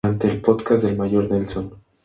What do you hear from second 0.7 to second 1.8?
del Mayor Nelson.